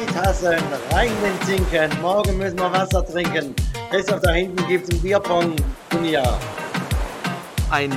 [0.00, 0.56] die Tassen,
[0.92, 1.90] rein den Zinken.
[2.00, 3.54] Morgen müssen wir Wasser trinken.
[3.90, 6.38] Christoph, da hinten gibt es ein Bierpong-Turnier.
[7.70, 7.90] Ein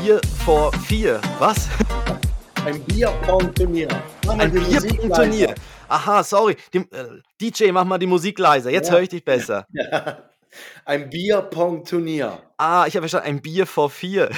[0.00, 1.20] Bier vor vier.
[1.38, 1.68] Was?
[2.64, 3.88] Ein Bierpong-Turnier.
[4.28, 5.54] Ein Bierpong-Turnier.
[5.88, 6.56] Aha, sorry.
[6.72, 8.70] Die, äh, DJ, mach mal die Musik leiser.
[8.70, 8.94] Jetzt Ja.
[8.94, 9.66] höre ich dich besser.
[9.72, 10.18] Ja.
[10.84, 12.38] Ein Bierpong-Turnier.
[12.58, 14.28] Ah, ich habe verstanden, ein Bier vor vier.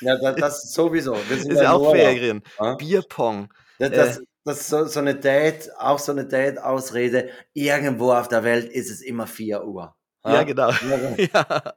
[0.00, 1.14] Ja, das, das sowieso.
[1.28, 1.92] Ist ja auch.
[1.92, 2.42] Ferien.
[2.58, 2.74] Ja?
[2.76, 3.52] Bierpong.
[3.78, 7.30] Das, das, das ist so, so eine Date, auch so eine Date-Ausrede.
[7.52, 9.94] Irgendwo auf der Welt ist es immer 4 Uhr.
[10.24, 10.70] Ja, genau.
[10.70, 11.74] Ja, Ja.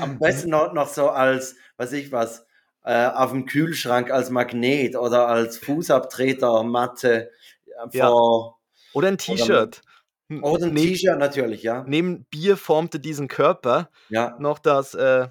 [0.00, 2.46] Am besten noch, noch so als, weiß ich was,
[2.84, 7.30] äh, auf dem Kühlschrank als Magnet oder als Fußabtretermatte
[7.66, 8.08] äh, Ja.
[8.08, 8.58] vor,
[8.92, 9.82] Oder ein T-Shirt.
[10.28, 11.84] Hm, oder ein ne- T-Shirt natürlich, ja.
[11.86, 14.94] Neben Bier formte diesen Körper Ja, noch das.
[14.94, 15.28] Äh,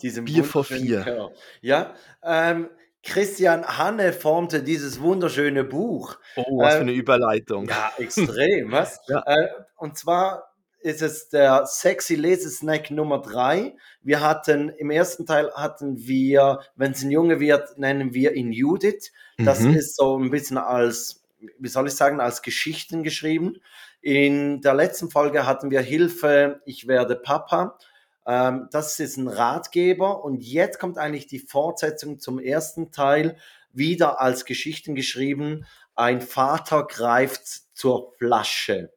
[0.00, 1.02] Bier vor vier.
[1.02, 1.30] Körper.
[1.60, 2.70] Ja, ähm,
[3.02, 6.16] Christian Hanne formte dieses wunderschöne Buch.
[6.36, 7.68] oh, was Äh, für eine Überleitung.
[7.68, 9.00] Ja, extrem, was?
[9.08, 9.22] Ja.
[9.26, 13.76] Äh, und zwar ist es der sexy Lesesnack Nummer drei.
[14.02, 18.52] Wir hatten, im ersten Teil hatten wir, wenn es ein Junge wird, nennen wir ihn
[18.52, 19.12] Judith.
[19.38, 19.74] Das Mhm.
[19.74, 21.22] ist so ein bisschen als,
[21.58, 23.56] wie soll ich sagen, als Geschichten geschrieben.
[24.02, 27.78] In der letzten Folge hatten wir Hilfe, ich werde Papa.
[28.30, 33.36] Ähm, das ist ein Ratgeber und jetzt kommt eigentlich die Fortsetzung zum ersten Teil,
[33.72, 35.66] wieder als Geschichten geschrieben.
[35.96, 38.92] Ein Vater greift zur Flasche.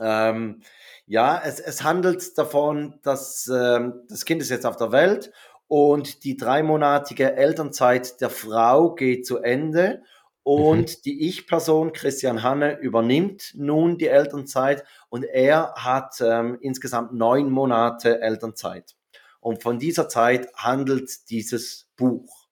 [0.00, 0.62] Ähm,
[1.06, 5.30] ja, es, es handelt davon, dass ähm, das Kind ist jetzt auf der Welt
[5.68, 10.02] und die dreimonatige Elternzeit der Frau geht zu Ende
[10.42, 17.50] und die Ich-Person Christian Hanne übernimmt nun die Elternzeit und er hat ähm, insgesamt neun
[17.50, 18.96] Monate Elternzeit.
[19.40, 22.48] Und von dieser Zeit handelt dieses Buch.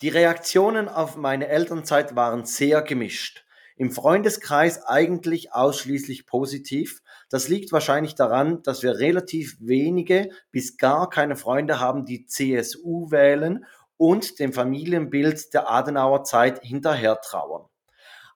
[0.00, 3.44] Die Reaktionen auf meine Elternzeit waren sehr gemischt.
[3.76, 7.00] Im Freundeskreis eigentlich ausschließlich positiv.
[7.30, 13.10] Das liegt wahrscheinlich daran, dass wir relativ wenige bis gar keine Freunde haben, die CSU
[13.10, 13.64] wählen
[13.98, 17.68] und dem Familienbild der Adenauer Zeit hinterher trauern.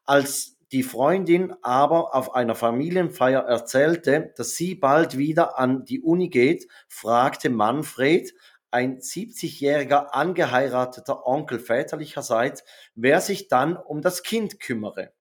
[0.05, 6.29] Als die Freundin aber auf einer Familienfeier erzählte, dass sie bald wieder an die Uni
[6.29, 8.35] geht, fragte Manfred,
[8.71, 12.65] ein 70-jähriger angeheirateter Onkel väterlicherseits,
[12.95, 15.13] wer sich dann um das Kind kümmere.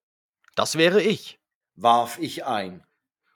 [0.56, 1.40] Das wäre ich.
[1.76, 2.86] Warf ich ein.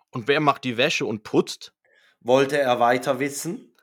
[0.10, 1.74] Und wer macht die Wäsche und putzt?
[2.22, 3.76] Wollte er weiter wissen?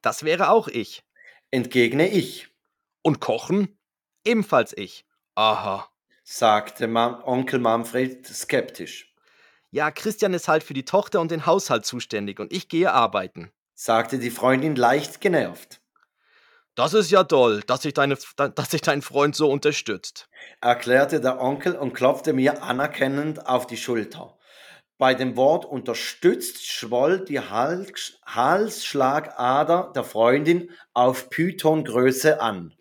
[0.00, 1.04] Das wäre auch ich.
[1.50, 2.48] Entgegne ich,
[3.04, 3.78] Und kochen?
[4.24, 5.04] Ebenfalls ich.
[5.34, 5.88] Aha.
[6.24, 9.14] sagte Man Onkel Manfred skeptisch,
[9.70, 13.52] Ja, Christian ist halt für die Tochter und den Haushalt zuständig und ich gehe arbeiten.
[13.74, 15.80] sagte die Freundin leicht genervt.
[16.76, 20.28] Das ist ja toll, dass sich, deine, dass sich dein Freund so unterstützt.
[20.60, 24.36] erklärte der Onkel und klopfte mir anerkennend auf die Schulter.
[24.98, 32.74] Bei dem Wort unterstützt schwoll die Hals Halsschlagader der Freundin auf Pythongröße an.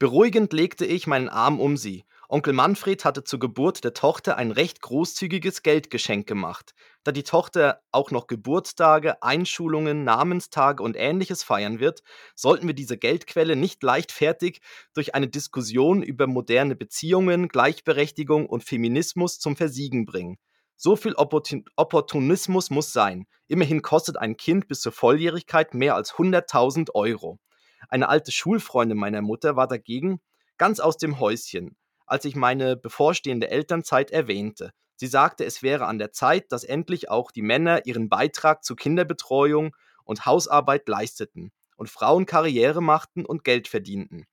[0.00, 2.04] Beruhigend legte ich meinen Arm um sie.
[2.28, 6.74] Onkel Manfred hatte zur Geburt der Tochter ein recht großzügiges Geldgeschenk gemacht.
[7.02, 12.04] Da die Tochter auch noch Geburtstage, Einschulungen, Namenstage und ähnliches feiern wird,
[12.36, 14.60] sollten wir diese Geldquelle nicht leichtfertig
[14.94, 20.36] durch eine Diskussion über moderne Beziehungen, Gleichberechtigung und Feminismus zum Versiegen bringen.
[20.76, 23.26] So viel Opportun Opportunismus muss sein.
[23.48, 27.40] Immerhin kostet ein Kind bis zur Volljährigkeit mehr als 100.000 Euro.
[27.88, 30.20] Eine alte Schulfreundin meiner Mutter war dagegen
[30.56, 34.72] ganz aus dem Häuschen, als ich meine bevorstehende Elternzeit erwähnte.
[34.96, 38.76] Sie sagte, es wäre an der Zeit, dass endlich auch die Männer ihren Beitrag zur
[38.76, 39.74] Kinderbetreuung
[40.04, 44.26] und Hausarbeit leisteten und Frauen Karriere machten und Geld verdienten.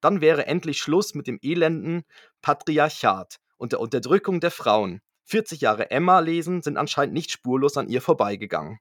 [0.00, 2.04] Dann wäre endlich Schluss mit dem elenden
[2.40, 5.02] Patriarchat und der Unterdrückung der Frauen.
[5.24, 8.78] 40 Jahre Emma lesen sind anscheinend nicht spurlos an ihr vorbeigegangen.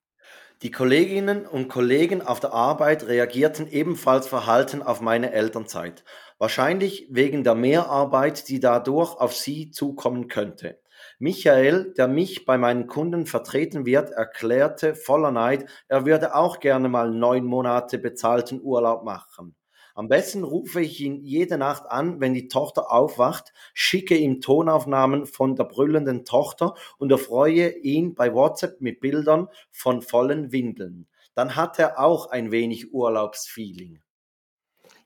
[0.64, 6.04] Die Kolleginnen und Kollegen auf der Arbeit reagierten ebenfalls verhalten auf meine Elternzeit.
[6.40, 10.80] Wahrscheinlich wegen der Mehrarbeit, die dadurch auf sie zukommen könnte.
[11.20, 16.90] Michael, der mich bei meinen Kunden vertreten wird, erklärte voller Neid, er würde auch gerne
[16.90, 19.56] mal neun Monate bezahlten Urlaub machen.
[19.98, 25.26] Am besten rufe ich ihn jede Nacht an, wenn die Tochter aufwacht, schicke ihm Tonaufnahmen
[25.26, 31.08] von der brüllenden Tochter und erfreue ihn bei WhatsApp mit Bildern von vollen Windeln.
[31.34, 34.00] Dann hat er auch ein wenig Urlaubsfeeling.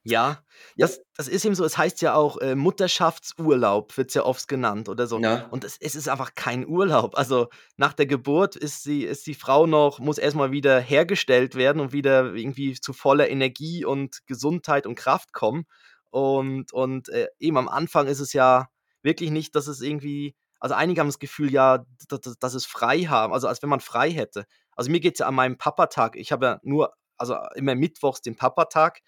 [0.03, 0.43] Ja,
[0.75, 0.87] Ja.
[0.87, 1.63] das, das ist eben so.
[1.63, 5.19] Es heißt ja auch äh, Mutterschaftsurlaub, wird es ja oft genannt oder so.
[5.19, 5.47] Ja.
[5.49, 7.17] Und es, es ist einfach kein Urlaub.
[7.17, 11.79] Also nach der Geburt ist, sie, ist die Frau noch, muss erstmal wieder hergestellt werden
[11.79, 15.65] und wieder irgendwie zu voller Energie und Gesundheit und Kraft kommen.
[16.09, 18.67] Und, und äh, eben am Anfang ist es ja
[19.03, 23.01] wirklich nicht, dass es irgendwie also einige haben das Gefühl, ja, dass, dass es frei
[23.05, 24.45] haben, also als wenn man frei hätte.
[24.75, 28.21] Also mir geht es ja an meinem Papatag, ich habe ja nur, also immer mittwochs
[28.21, 29.01] den Papatag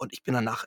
[0.00, 0.66] und ich bin danach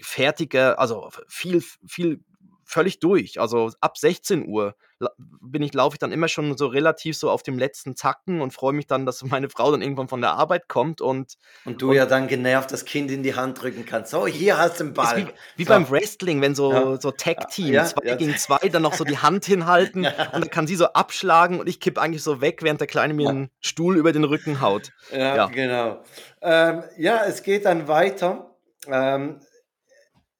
[0.00, 2.20] fertiger, also viel, viel
[2.64, 3.38] völlig durch.
[3.38, 4.74] Also ab 16 Uhr
[5.18, 8.52] bin ich, laufe ich dann immer schon so relativ so auf dem letzten Zacken und
[8.52, 11.34] freue mich dann, dass meine Frau dann irgendwann von der Arbeit kommt und.
[11.64, 14.10] Und du und, ja dann genervt das Kind in die Hand drücken kannst.
[14.10, 15.18] So, hier hast du den Ball.
[15.18, 15.26] Wie,
[15.56, 15.68] wie so.
[15.68, 17.00] beim Wrestling, wenn so, ja.
[17.00, 18.16] so Tag-Team, ja, zwei ja.
[18.16, 21.68] gegen zwei, dann noch so die Hand hinhalten und dann kann sie so abschlagen und
[21.68, 24.90] ich kipp eigentlich so weg, während der Kleine mir einen Stuhl über den Rücken haut.
[25.12, 26.02] Ja, genau.
[26.40, 28.51] Ähm, ja, es geht dann weiter.
[28.88, 29.40] Ähm,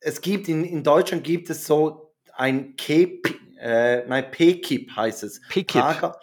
[0.01, 3.21] es gibt in, in Deutschland gibt es so ein K,
[3.61, 5.41] äh, nein, PKIP heißt es.
[5.49, 5.83] PKIP.
[5.83, 6.21] Prager,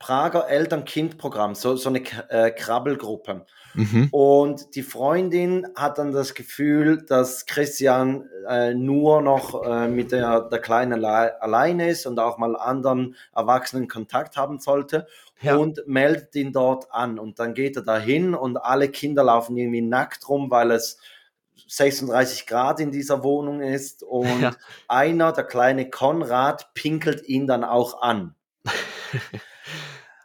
[0.00, 2.00] Prager Eltern-Kind-Programm, so, so eine
[2.30, 3.44] äh, Krabbelgruppe.
[3.74, 4.08] Mhm.
[4.10, 10.40] Und die Freundin hat dann das Gefühl, dass Christian äh, nur noch äh, mit der,
[10.40, 15.06] der Kleinen alleine ist und auch mal anderen Erwachsenen Kontakt haben sollte
[15.42, 15.56] ja.
[15.56, 17.18] und meldet ihn dort an.
[17.18, 20.98] Und dann geht er dahin und alle Kinder laufen irgendwie nackt rum, weil es
[21.68, 24.52] 36 Grad in dieser Wohnung ist und ja.
[24.88, 28.34] einer, der kleine Konrad, pinkelt ihn dann auch an.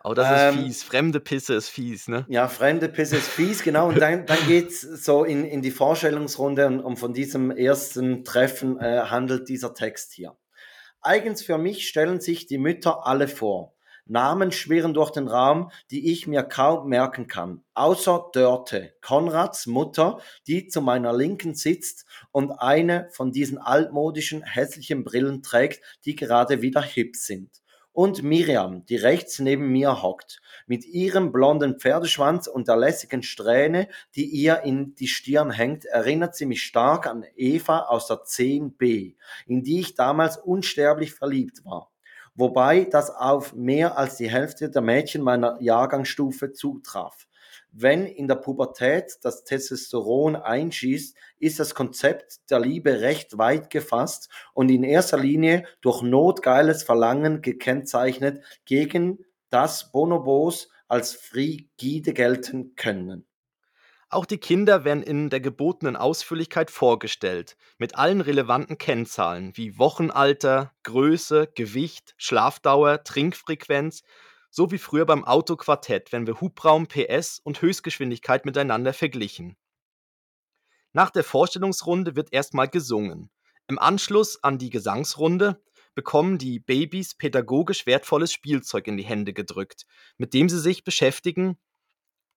[0.07, 0.83] Oh, das ist ähm, fies.
[0.83, 2.27] Fremde Pisse ist fies, ne?
[2.29, 3.87] Ja, fremde Pisse ist fies, genau.
[3.87, 8.23] Und dann, dann geht es so in, in die Vorstellungsrunde und, und von diesem ersten
[8.23, 10.37] Treffen äh, handelt dieser Text hier.
[11.01, 13.74] Eigens für mich stellen sich die Mütter alle vor.
[14.07, 17.63] Namen schwirren durch den Raum, die ich mir kaum merken kann.
[17.73, 25.03] Außer Dörte, Konrads Mutter, die zu meiner Linken sitzt und eine von diesen altmodischen, hässlichen
[25.03, 27.63] Brillen trägt, die gerade wieder hip sind.
[27.93, 33.87] Und Miriam, die rechts neben mir hockt, mit ihrem blonden Pferdeschwanz und der lässigen Strähne,
[34.15, 39.15] die ihr in die Stirn hängt, erinnert sie mich stark an Eva aus der 10b,
[39.47, 41.94] in die ich damals unsterblich verliebt war
[42.35, 47.27] wobei das auf mehr als die Hälfte der Mädchen meiner Jahrgangsstufe zutraf.
[47.71, 54.29] Wenn in der Pubertät das Testosteron einschießt, ist das Konzept der Liebe recht weit gefasst
[54.53, 63.25] und in erster Linie durch notgeiles Verlangen gekennzeichnet, gegen das Bonobos als frigide gelten können.
[64.15, 70.71] Auch die Kinder werden in der gebotenen Ausführlichkeit vorgestellt, mit allen relevanten Kennzahlen wie Wochenalter,
[70.83, 74.03] Größe, Gewicht, Schlafdauer, Trinkfrequenz,
[74.49, 79.57] so wie früher beim Autoquartett, wenn wir Hubraum, PS und Höchstgeschwindigkeit miteinander verglichen.
[80.93, 83.29] Nach der Vorstellungsrunde wird erstmal gesungen.
[83.67, 85.61] Im Anschluss an die Gesangsrunde
[85.93, 89.85] bekommen die Babys pädagogisch wertvolles Spielzeug in die Hände gedrückt,
[90.17, 91.57] mit dem sie sich beschäftigen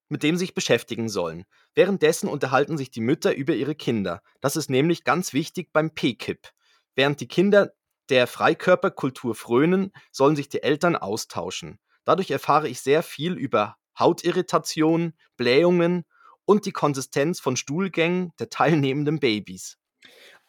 [0.08, 1.44] mit dem sie sich beschäftigen sollen.
[1.74, 4.22] Währenddessen unterhalten sich die Mütter über ihre Kinder.
[4.40, 6.48] Das ist nämlich ganz wichtig beim PKIP.
[6.94, 7.72] Während die Kinder
[8.08, 11.78] der Freikörperkultur frönen, sollen sich die Eltern austauschen.
[12.04, 16.04] Dadurch erfahre ich sehr viel über Hautirritationen, Blähungen
[16.44, 19.76] und die Konsistenz von Stuhlgängen der teilnehmenden Babys.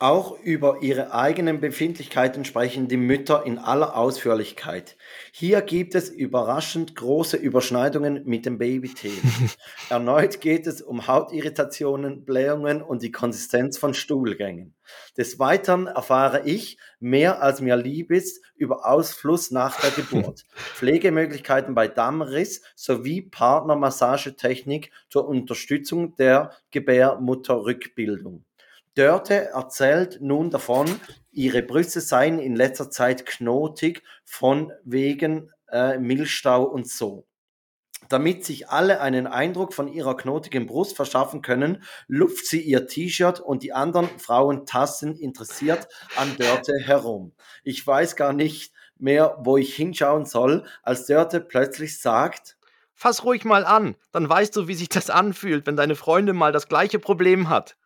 [0.01, 4.96] Auch über ihre eigenen Befindlichkeiten sprechen die Mütter in aller Ausführlichkeit.
[5.34, 9.51] Hier gibt es überraschend große Überschneidungen mit dem Babythemen.
[9.89, 14.74] Erneut geht es um Hautirritationen, Blähungen und die Konsistenz von Stuhlgängen.
[15.18, 21.75] Des Weiteren erfahre ich, mehr als mir lieb ist, über Ausfluss nach der Geburt, Pflegemöglichkeiten
[21.75, 28.46] bei Dammriss sowie Partnermassagetechnik zur Unterstützung der Gebärmutterrückbildung.
[29.00, 30.86] Dörte erzählt nun davon,
[31.32, 37.25] ihre Brüste seien in letzter Zeit knotig von wegen äh, Milchstau und so.
[38.10, 43.39] Damit sich alle einen Eindruck von ihrer knotigen Brust verschaffen können, luft sie ihr T-Shirt
[43.39, 45.88] und die anderen Frauen tasten interessiert
[46.18, 47.32] an Dörte herum.
[47.63, 52.58] Ich weiß gar nicht mehr, wo ich hinschauen soll, als Dörte plötzlich sagt,
[52.96, 56.51] Fass ruhig mal an, dann weißt du, wie sich das anfühlt, wenn deine Freundin mal
[56.51, 57.77] das gleiche Problem hat.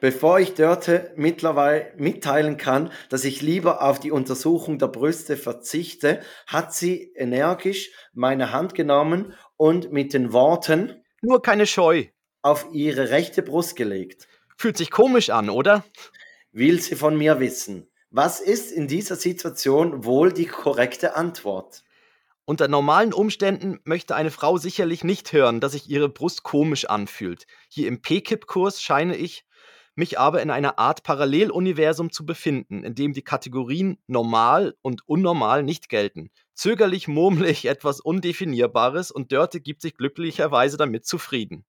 [0.00, 6.20] Bevor ich Dörte mittlerweile mitteilen kann, dass ich lieber auf die Untersuchung der Brüste verzichte,
[6.46, 12.06] hat sie energisch meine Hand genommen und mit den Worten Nur keine Scheu
[12.42, 14.28] auf ihre rechte Brust gelegt.
[14.56, 15.84] Fühlt sich komisch an, oder?
[16.52, 17.88] Will sie von mir wissen.
[18.10, 21.82] Was ist in dieser Situation wohl die korrekte Antwort?
[22.46, 27.46] Unter normalen Umständen möchte eine Frau sicherlich nicht hören, dass sich ihre Brust komisch anfühlt.
[27.68, 29.44] Hier im PKIP-Kurs scheine ich
[29.98, 35.62] mich aber in einer Art Paralleluniversum zu befinden, in dem die Kategorien normal und unnormal
[35.62, 36.30] nicht gelten.
[36.54, 41.64] Zögerlich murmle ich etwas Undefinierbares und Dörte gibt sich glücklicherweise damit zufrieden.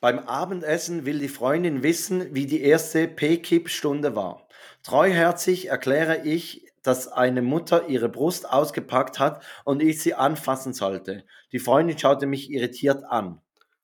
[0.00, 4.48] Beim Abendessen will die Freundin wissen, wie die erste PKIP-Stunde war.
[4.82, 11.24] Treuherzig erkläre ich dass eine Mutter ihre Brust ausgepackt hat und ich sie anfassen sollte.
[11.52, 13.40] Die Freundin schaute mich irritiert an.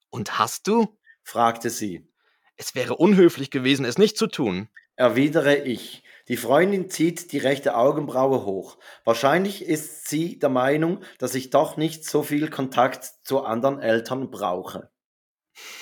[0.09, 0.97] Und hast du?
[1.23, 2.08] fragte sie.
[2.59, 4.67] Es wäre unhöflich gewesen, es nicht zu tun.
[4.97, 6.03] Erwidere ich.
[6.27, 8.77] Die Freundin zieht die rechte Augenbraue hoch.
[9.05, 14.29] Wahrscheinlich ist sie der Meinung, dass ich doch nicht so viel Kontakt zu anderen Eltern
[14.29, 14.89] brauche.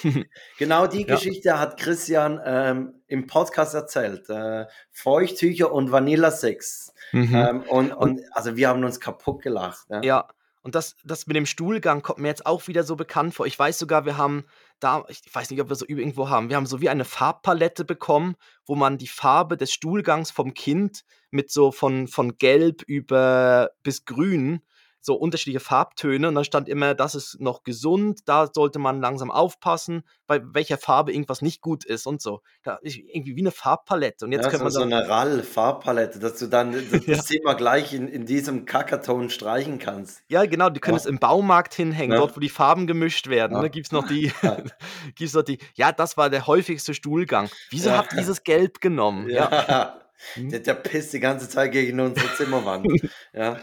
[0.60, 1.16] genau die ja.
[1.16, 4.30] Geschichte hat Christian ähm, im Podcast erzählt.
[4.30, 6.94] Äh, Feuchttücher und Vanillasex.
[7.12, 7.36] Mhm.
[7.36, 9.88] Ähm, und, und, also wir haben uns kaputt gelacht.
[9.90, 10.28] Ja, ja.
[10.62, 13.48] und das, das mit dem Stuhlgang kommt mir jetzt auch wieder so bekannt vor.
[13.48, 14.46] Ich weiß sogar, wir haben
[14.80, 17.86] da, ich weiß nicht, ob wir so irgendwo haben, wir haben so wie eine Farbpalette
[17.86, 23.72] bekommen, wo man die Farbe des Stuhlgangs vom Kind mit so von, von gelb über
[23.84, 24.62] bis grün
[25.08, 29.32] so unterschiedliche Farbtöne und dann stand immer, das ist noch gesund, da sollte man langsam
[29.32, 32.42] aufpassen, bei welcher Farbe irgendwas nicht gut ist und so.
[32.64, 34.26] Da ist irgendwie wie eine Farbpalette.
[34.26, 37.22] Und jetzt ja, können so, man so eine RAL-Farbpalette, dass du dann das ja.
[37.22, 40.24] Thema gleich in, in diesem Kakaton streichen kannst.
[40.28, 41.02] Ja, genau, die können ja.
[41.02, 42.20] es im Baumarkt hinhängen, ja.
[42.20, 43.54] dort, wo die Farben gemischt werden.
[43.54, 43.62] Ja.
[43.62, 44.34] Da gibt es noch die,
[45.16, 47.50] gibt's noch die, ja, das war der häufigste Stuhlgang.
[47.70, 49.30] Wieso habt ihr dieses Gelb genommen?
[49.30, 50.02] Ja.
[50.36, 52.88] Der, der pisst die ganze Zeit gegen unsere Zimmerwand.
[53.34, 53.60] ja.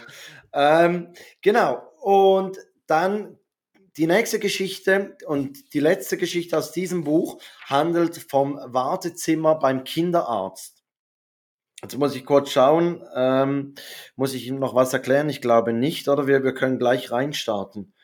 [0.55, 1.83] Ähm, genau.
[2.01, 3.39] Und dann
[3.97, 10.83] die nächste Geschichte und die letzte Geschichte aus diesem Buch handelt vom Wartezimmer beim Kinderarzt.
[11.83, 13.75] Jetzt muss ich kurz schauen, ähm,
[14.17, 15.29] muss ich Ihnen noch was erklären?
[15.29, 16.27] Ich glaube nicht, oder?
[16.27, 17.95] Wir, wir können gleich reinstarten.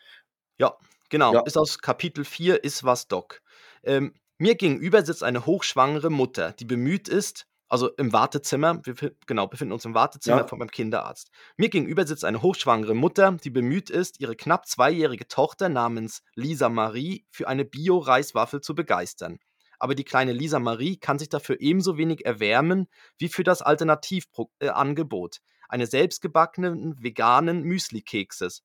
[0.58, 0.76] Ja,
[1.08, 1.32] genau.
[1.32, 1.40] Ja.
[1.40, 3.40] Ist aus Kapitel 4, ist was Doc.
[3.82, 9.46] Ähm, mir gegenüber sitzt eine hochschwangere Mutter, die bemüht ist, also im Wartezimmer, wir genau,
[9.46, 10.46] befinden uns im Wartezimmer ja.
[10.46, 11.30] von meinem Kinderarzt.
[11.56, 16.68] Mir gegenüber sitzt eine hochschwangere Mutter, die bemüht ist, ihre knapp zweijährige Tochter namens Lisa
[16.68, 19.38] Marie für eine Bio-Reiswaffel zu begeistern.
[19.78, 25.36] Aber die kleine Lisa Marie kann sich dafür ebenso wenig erwärmen wie für das Alternativangebot,
[25.36, 28.64] äh, eine selbstgebackenen veganen Müsli-Kekses.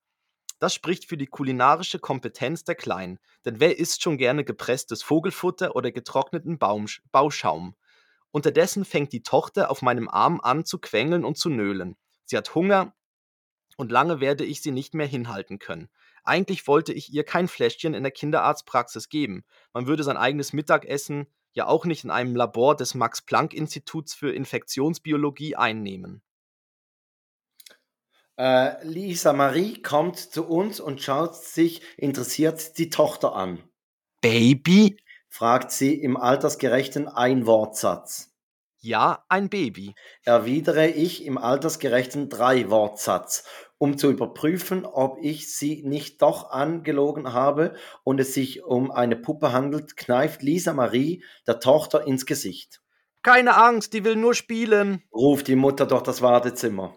[0.58, 5.76] Das spricht für die kulinarische Kompetenz der Kleinen, denn wer isst schon gerne gepresstes Vogelfutter
[5.76, 7.76] oder getrockneten Baumsch Bauschaum?
[8.36, 11.96] Unterdessen fängt die Tochter auf meinem Arm an zu quengeln und zu nölen.
[12.26, 12.94] Sie hat Hunger
[13.78, 15.88] und lange werde ich sie nicht mehr hinhalten können.
[16.26, 19.46] Eigentlich wollte ich ihr kein Fläschchen in der Kinderarztpraxis geben.
[19.72, 25.56] Man würde sein eigenes Mittagessen ja auch nicht in einem Labor des Max-Planck-Instituts für Infektionsbiologie
[25.56, 26.22] einnehmen.
[28.38, 33.64] Äh, Lisa Marie kommt zu uns und schaut sich interessiert die Tochter an.
[34.20, 34.98] Baby?
[35.36, 38.32] Fragt sie im altersgerechten Einwortsatz.
[38.80, 39.94] Ja, ein Baby.
[40.24, 43.44] Erwidere ich im altersgerechten Dreiwortsatz,
[43.78, 47.74] um zu überprüfen, ob ich sie nicht doch angelogen habe
[48.06, 52.82] und es sich um eine Puppe handelt, kneift Lisa Marie der Tochter ins Gesicht.
[53.22, 56.96] Keine Angst, die will nur spielen, ruft die Mutter durch das Wartezimmer.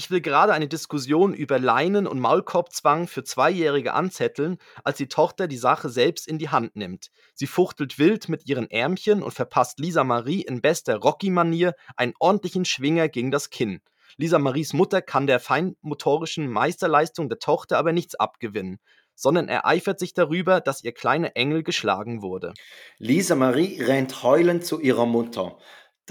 [0.00, 5.46] Ich will gerade eine Diskussion über Leinen- und Maulkorbzwang für Zweijährige anzetteln, als die Tochter
[5.46, 7.10] die Sache selbst in die Hand nimmt.
[7.34, 12.64] Sie fuchtelt wild mit ihren Ärmchen und verpasst Lisa Marie in bester Rocky-Manier einen ordentlichen
[12.64, 13.82] Schwinger gegen das Kinn.
[14.16, 18.78] Lisa Maries Mutter kann der feinmotorischen Meisterleistung der Tochter aber nichts abgewinnen,
[19.14, 22.54] sondern ereifert sich darüber, dass ihr kleiner Engel geschlagen wurde.
[22.96, 25.58] Lisa Marie rennt heulend zu ihrer Mutter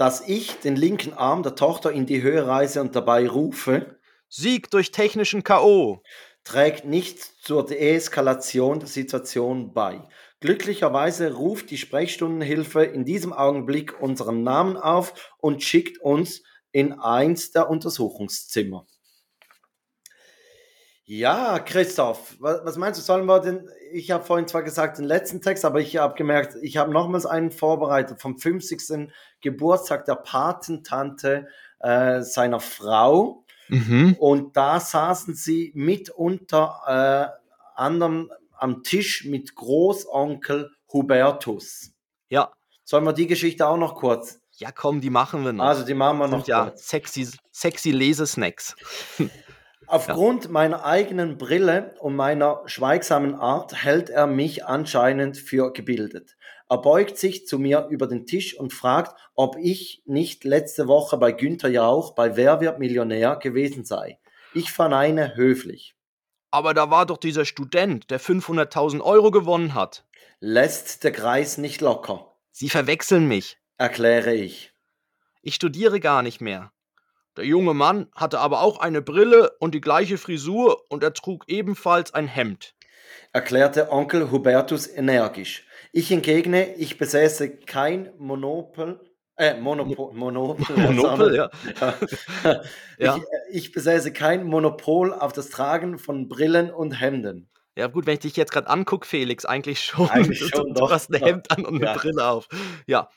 [0.00, 3.98] dass ich den linken Arm der Tochter in die Höhe reiße und dabei rufe,
[4.30, 6.02] Sieg durch technischen K.O.
[6.42, 10.08] trägt nicht zur Deeskalation der Situation bei.
[10.40, 17.50] Glücklicherweise ruft die Sprechstundenhilfe in diesem Augenblick unseren Namen auf und schickt uns in eins
[17.50, 18.86] der Untersuchungszimmer.
[21.12, 25.40] Ja, Christoph, was, meinst du, sollen wir denn, ich habe vorhin zwar gesagt den letzten
[25.40, 29.10] Text, aber ich habe gemerkt, ich habe nochmals einen vorbereitet vom 50.
[29.40, 31.48] Geburtstag der Patentante
[31.80, 33.44] äh, seiner Frau.
[33.66, 34.18] Mhm.
[34.20, 41.90] Und da saßen sie mit unter äh, anderem am Tisch mit Großonkel Hubertus.
[42.28, 42.52] Ja.
[42.84, 44.38] Sollen wir die Geschichte auch noch kurz?
[44.58, 45.64] Ja, komm, die machen wir noch.
[45.64, 46.46] Also die machen wir noch.
[46.46, 46.86] Ja, kurz.
[46.86, 48.76] sexy, sexy Lesesnacks.
[49.90, 50.50] Aufgrund ja.
[50.52, 56.36] meiner eigenen Brille und meiner schweigsamen Art hält er mich anscheinend für gebildet.
[56.68, 61.18] Er beugt sich zu mir über den Tisch und fragt, ob ich nicht letzte Woche
[61.18, 64.20] bei Günther Jauch bei Wer wird Millionär gewesen sei.
[64.54, 65.96] Ich verneine höflich.
[66.52, 70.06] Aber da war doch dieser Student, der 500.000 Euro gewonnen hat.
[70.38, 72.36] Lässt der Kreis nicht locker.
[72.52, 74.72] Sie verwechseln mich, erkläre ich.
[75.42, 76.70] Ich studiere gar nicht mehr.
[77.36, 81.44] Der junge Mann hatte aber auch eine Brille und die gleiche Frisur und er trug
[81.48, 82.74] ebenfalls ein Hemd,
[83.32, 85.66] erklärte Onkel Hubertus energisch.
[85.92, 89.00] Ich entgegne, ich besäße kein Monopol,
[89.36, 90.12] Äh, Monopol.
[90.12, 91.50] Monopol, Monopol, ja.
[92.98, 93.16] ja.
[93.16, 97.48] Ich, äh, ich besäße kein Monopol auf das Tragen von Brillen und Hemden.
[97.76, 100.10] Ja, gut, wenn ich dich jetzt gerade angucke, Felix, eigentlich schon.
[100.10, 100.90] Eigentlich schon, du, doch.
[100.90, 101.94] hast ein Hemd an und eine Ja.
[101.94, 102.48] Brille auf.
[102.86, 103.08] Ja.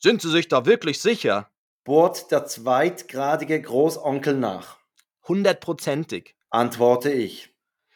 [0.00, 1.48] Sind Sie sich da wirklich sicher?
[1.88, 4.76] Bohrt der zweitgradige Großonkel nach.
[5.26, 6.36] Hundertprozentig.
[6.50, 7.54] Antworte ich.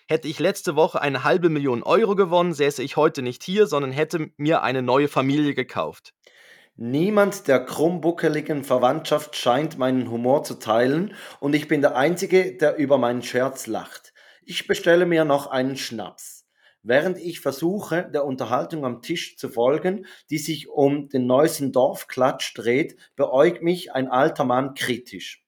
[0.09, 3.93] Hätte ich letzte Woche eine halbe Million Euro gewonnen, säße ich heute nicht hier, sondern
[3.93, 6.15] hätte mir eine neue Familie gekauft.
[6.75, 12.77] Niemand der krummbuckeligen Verwandtschaft scheint meinen Humor zu teilen und ich bin der Einzige, der
[12.77, 14.15] über meinen Scherz lacht.
[14.43, 16.42] Ich bestelle mir noch einen Schnaps.
[16.85, 22.55] Während ich versuche, der Unterhaltung am Tisch zu folgen, die sich um den neuesten Dorfklatsch
[22.55, 25.45] dreht, beäugt mich ein alter Mann kritisch.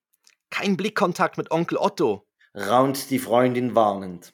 [0.51, 2.25] Kein Blickkontakt mit Onkel Otto.
[2.55, 4.33] Raunt die Freundin warnend.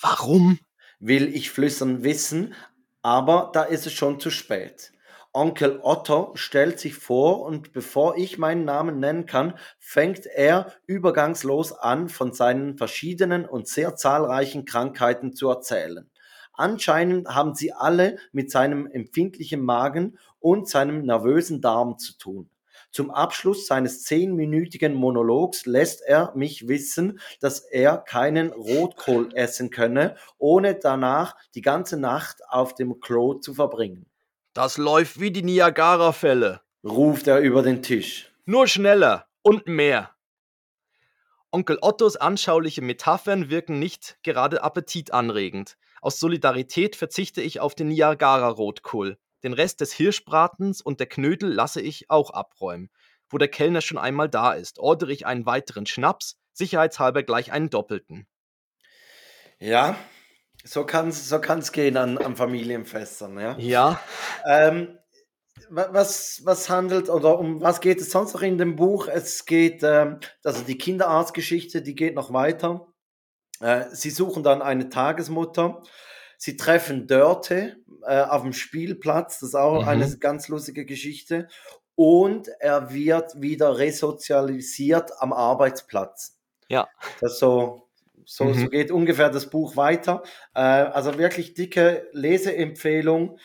[0.00, 0.58] Warum?
[0.98, 2.54] Will ich flüstern wissen,
[3.02, 4.92] aber da ist es schon zu spät.
[5.32, 11.72] Onkel Otto stellt sich vor und bevor ich meinen Namen nennen kann, fängt er übergangslos
[11.72, 16.10] an, von seinen verschiedenen und sehr zahlreichen Krankheiten zu erzählen.
[16.54, 22.50] Anscheinend haben sie alle mit seinem empfindlichen Magen und seinem nervösen Darm zu tun.
[22.90, 30.16] Zum Abschluss seines zehnminütigen Monologs lässt er mich wissen, dass er keinen Rotkohl essen könne,
[30.38, 34.06] ohne danach die ganze Nacht auf dem Klo zu verbringen.
[34.58, 36.62] Das läuft wie die Niagara-Fälle.
[36.82, 38.32] Ruft er über den Tisch.
[38.44, 40.16] Nur schneller und mehr.
[41.52, 45.76] Onkel Ottos anschauliche Metaphern wirken nicht gerade appetitanregend.
[46.00, 49.16] Aus Solidarität verzichte ich auf den Niagara-Rotkohl.
[49.44, 52.90] Den Rest des Hirschbratens und der Knödel lasse ich auch abräumen.
[53.28, 57.70] Wo der Kellner schon einmal da ist, ordere ich einen weiteren Schnaps, sicherheitshalber gleich einen
[57.70, 58.26] doppelten.
[59.60, 59.96] Ja,
[60.64, 63.38] so kann es so kann's gehen an, an Familienfestern.
[63.38, 63.56] Ja?
[63.58, 64.00] Ja,
[64.46, 64.98] Ähm,
[65.70, 69.08] wa- was, was handelt oder um was geht es sonst noch in dem Buch?
[69.08, 72.86] Es geht, ähm, also die Kinderarztgeschichte, die geht noch weiter.
[73.60, 75.82] Äh, sie suchen dann eine Tagesmutter.
[76.36, 79.40] Sie treffen Dörte äh, auf dem Spielplatz.
[79.40, 79.88] Das ist auch Mhm.
[79.88, 81.48] eine ganz lustige Geschichte.
[81.96, 86.36] Und er wird wieder resozialisiert am Arbeitsplatz.
[86.68, 86.86] ja.
[87.20, 87.87] Das so,
[88.30, 88.54] so, Mhm.
[88.54, 90.22] so geht ungefähr das Buch weiter.
[90.54, 93.38] Äh, also wirklich dicke Leseempfehlung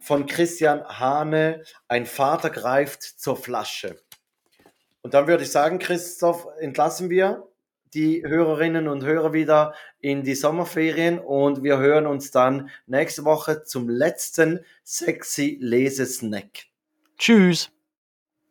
[0.00, 1.62] von Christian Hane.
[1.86, 4.00] Ein Vater greift zur Flasche.
[5.02, 7.46] Und dann würde ich sagen, Christoph, entlassen wir
[7.94, 13.62] die Hörerinnen und Hörer wieder in die Sommerferien und wir hören uns dann nächste Woche
[13.62, 16.64] zum letzten sexy Lesesnack.
[17.18, 17.70] Tschüss.